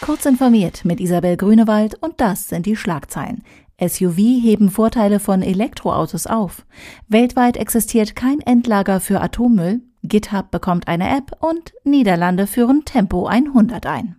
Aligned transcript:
Kurz 0.00 0.24
informiert 0.24 0.84
mit 0.86 0.98
Isabel 0.98 1.36
Grünewald 1.36 1.94
und 2.02 2.20
das 2.22 2.48
sind 2.48 2.64
die 2.64 2.74
Schlagzeilen. 2.74 3.44
SUV 3.78 4.16
heben 4.16 4.70
Vorteile 4.70 5.20
von 5.20 5.42
Elektroautos 5.42 6.26
auf. 6.26 6.64
Weltweit 7.08 7.58
existiert 7.58 8.16
kein 8.16 8.40
Endlager 8.40 9.00
für 9.00 9.20
Atommüll. 9.20 9.82
GitHub 10.02 10.50
bekommt 10.50 10.88
eine 10.88 11.08
App 11.16 11.32
und 11.40 11.74
Niederlande 11.84 12.46
führen 12.46 12.84
Tempo 12.86 13.26
100 13.26 13.86
ein. 13.86 14.16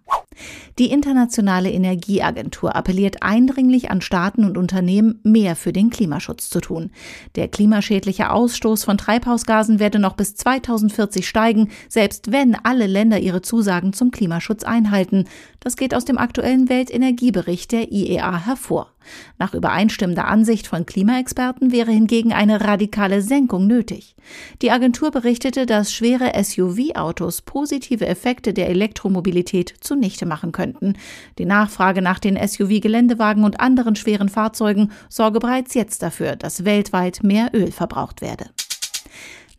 Die 0.79 0.91
Internationale 0.91 1.71
Energieagentur 1.71 2.75
appelliert 2.75 3.21
eindringlich 3.21 3.91
an 3.91 4.01
Staaten 4.01 4.45
und 4.45 4.57
Unternehmen, 4.57 5.19
mehr 5.23 5.55
für 5.55 5.73
den 5.73 5.89
Klimaschutz 5.89 6.49
zu 6.49 6.61
tun. 6.61 6.91
Der 7.35 7.47
klimaschädliche 7.47 8.31
Ausstoß 8.31 8.83
von 8.83 8.97
Treibhausgasen 8.97 9.79
werde 9.79 9.99
noch 9.99 10.13
bis 10.13 10.35
2040 10.35 11.27
steigen, 11.27 11.69
selbst 11.89 12.31
wenn 12.31 12.55
alle 12.55 12.87
Länder 12.87 13.19
ihre 13.19 13.41
Zusagen 13.41 13.93
zum 13.93 14.11
Klimaschutz 14.11 14.63
einhalten. 14.63 15.25
Das 15.59 15.75
geht 15.75 15.93
aus 15.93 16.05
dem 16.05 16.17
aktuellen 16.17 16.69
Weltenergiebericht 16.69 17.71
der 17.71 17.91
IEA 17.91 18.45
hervor. 18.45 18.90
Nach 19.39 19.53
übereinstimmender 19.53 20.27
Ansicht 20.27 20.67
von 20.67 20.85
Klimaexperten 20.85 21.71
wäre 21.71 21.91
hingegen 21.91 22.33
eine 22.33 22.61
radikale 22.61 23.21
Senkung 23.21 23.67
nötig. 23.67 24.15
Die 24.61 24.71
Agentur 24.71 25.11
berichtete, 25.11 25.65
dass 25.65 25.93
schwere 25.93 26.31
SUV-Autos 26.41 27.41
positive 27.41 28.05
Effekte 28.05 28.53
der 28.53 28.69
Elektromobilität 28.69 29.73
zunichte 29.81 30.25
machen 30.25 30.51
könnten. 30.51 30.93
Die 31.37 31.45
Nachfrage 31.45 32.01
nach 32.01 32.19
den 32.19 32.37
SUV-Geländewagen 32.37 33.43
und 33.43 33.59
anderen 33.59 33.95
schweren 33.95 34.29
Fahrzeugen 34.29 34.91
sorge 35.09 35.39
bereits 35.39 35.73
jetzt 35.73 36.03
dafür, 36.03 36.35
dass 36.35 36.65
weltweit 36.65 37.23
mehr 37.23 37.49
Öl 37.53 37.71
verbraucht 37.71 38.21
werde. 38.21 38.45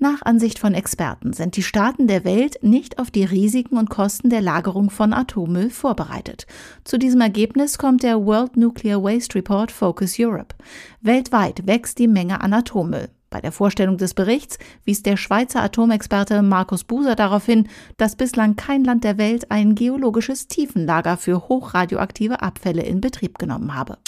Nach 0.03 0.23
Ansicht 0.23 0.59
von 0.59 0.75
Experten 0.75 1.33
sind 1.33 1.55
die 1.57 1.63
Staaten 1.63 2.09
der 2.09 2.25
Welt 2.25 2.59
nicht 2.61 2.99
auf 2.99 3.13
die 3.13 3.23
Risiken 3.23 3.79
und 3.79 3.89
Kosten 3.89 4.31
der 4.31 4.41
Lagerung 4.41 4.91
von 4.91 5.13
Atommüll 5.13 5.71
vorbereitet. 5.71 6.49
Zu 6.83 6.99
diesem 6.99 7.21
Ergebnis 7.21 7.79
kommt 7.79 8.03
der 8.03 8.27
World 8.27 8.57
Nuclear 8.57 9.01
Waste 9.01 9.37
Report 9.37 9.71
Focus 9.71 10.17
Europe. 10.19 10.57
Weltweit 11.03 11.69
wächst 11.69 12.01
die 12.01 12.09
Menge 12.09 12.41
an 12.41 12.53
Atommüll. 12.53 13.11
Bei 13.31 13.41
der 13.41 13.53
Vorstellung 13.53 13.97
des 13.97 14.13
Berichts 14.13 14.59
wies 14.85 15.05
der 15.05 15.17
Schweizer 15.17 15.63
Atomexperte 15.63 16.43
Markus 16.43 16.83
Buser 16.83 17.15
darauf 17.15 17.47
hin, 17.47 17.69
dass 17.97 18.17
bislang 18.17 18.57
kein 18.57 18.83
Land 18.83 19.05
der 19.05 19.19
Welt 19.19 19.53
ein 19.53 19.77
geologisches 19.77 20.49
Tiefenlager 20.49 21.17
für 21.17 21.49
hochradioaktive 21.49 22.43
Abfälle 22.43 22.83
in 22.83 23.01
Betrieb 23.01 23.39
genommen 23.39 23.77
habe. 23.77 23.99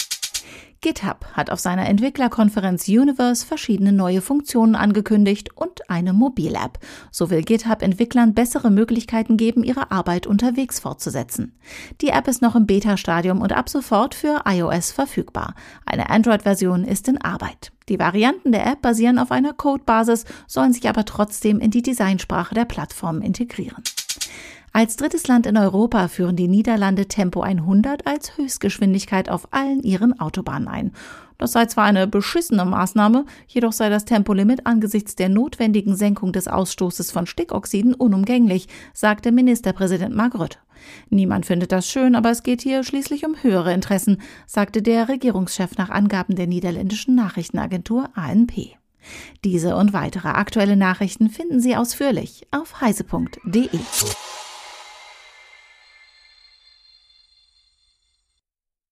GitHub 0.81 1.25
hat 1.33 1.49
auf 1.49 1.59
seiner 1.59 1.87
Entwicklerkonferenz 1.87 2.87
Universe 2.87 3.45
verschiedene 3.45 3.91
neue 3.91 4.21
Funktionen 4.21 4.75
angekündigt 4.75 5.49
und 5.55 5.89
eine 5.89 6.13
Mobil-App. 6.13 6.79
So 7.11 7.29
will 7.29 7.41
GitHub 7.41 7.81
Entwicklern 7.81 8.33
bessere 8.33 8.69
Möglichkeiten 8.69 9.37
geben, 9.37 9.63
ihre 9.63 9.91
Arbeit 9.91 10.27
unterwegs 10.27 10.79
fortzusetzen. 10.79 11.57
Die 12.01 12.09
App 12.09 12.27
ist 12.27 12.41
noch 12.41 12.55
im 12.55 12.67
Beta-Stadium 12.67 13.41
und 13.41 13.53
ab 13.53 13.69
sofort 13.69 14.13
für 14.15 14.43
iOS 14.45 14.91
verfügbar. 14.91 15.55
Eine 15.85 16.09
Android-Version 16.09 16.83
ist 16.83 17.07
in 17.07 17.19
Arbeit. 17.19 17.71
Die 17.89 17.99
Varianten 17.99 18.51
der 18.51 18.65
App 18.65 18.81
basieren 18.81 19.19
auf 19.19 19.31
einer 19.31 19.53
Codebasis, 19.53 20.25
sollen 20.47 20.73
sich 20.73 20.89
aber 20.89 21.05
trotzdem 21.05 21.59
in 21.59 21.71
die 21.71 21.83
Designsprache 21.83 22.55
der 22.55 22.65
Plattform 22.65 23.21
integrieren. 23.21 23.83
Als 24.75 24.97
drittes 24.97 25.25
Land 25.29 25.45
in 25.45 25.55
Europa 25.55 26.09
führen 26.09 26.35
die 26.35 26.49
Niederlande 26.49 27.05
Tempo 27.05 27.39
100 27.39 28.05
als 28.05 28.35
Höchstgeschwindigkeit 28.35 29.29
auf 29.29 29.47
allen 29.51 29.81
ihren 29.83 30.19
Autobahnen 30.19 30.67
ein. 30.67 30.91
Das 31.37 31.53
sei 31.53 31.67
zwar 31.67 31.85
eine 31.85 32.07
beschissene 32.07 32.65
Maßnahme, 32.65 33.23
jedoch 33.47 33.71
sei 33.71 33.87
das 33.87 34.03
Tempolimit 34.03 34.67
angesichts 34.67 35.15
der 35.15 35.29
notwendigen 35.29 35.95
Senkung 35.95 36.33
des 36.33 36.49
Ausstoßes 36.49 37.09
von 37.13 37.25
Stickoxiden 37.25 37.93
unumgänglich, 37.93 38.67
sagte 38.91 39.31
Ministerpräsident 39.31 40.13
Mark 40.13 40.35
Rutte. 40.35 40.57
Niemand 41.09 41.45
findet 41.45 41.71
das 41.71 41.87
schön, 41.87 42.13
aber 42.13 42.31
es 42.31 42.43
geht 42.43 42.61
hier 42.61 42.83
schließlich 42.83 43.25
um 43.25 43.41
höhere 43.41 43.73
Interessen, 43.73 44.21
sagte 44.45 44.81
der 44.81 45.07
Regierungschef 45.07 45.77
nach 45.77 45.89
Angaben 45.89 46.35
der 46.35 46.47
niederländischen 46.47 47.15
Nachrichtenagentur 47.15 48.09
ANP. 48.13 48.75
Diese 49.45 49.77
und 49.77 49.93
weitere 49.93 50.27
aktuelle 50.27 50.75
Nachrichten 50.75 51.29
finden 51.29 51.61
Sie 51.61 51.77
ausführlich 51.77 52.45
auf 52.51 52.81
heise.de. 52.81 53.69